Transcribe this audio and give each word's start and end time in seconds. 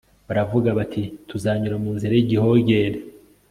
baravuga 0.27 0.69
bati 0.77 1.01
“tuzanyura 1.29 1.75
mu 1.83 1.89
nzira 1.95 2.13
y 2.15 2.21
igihogere 2.23 2.97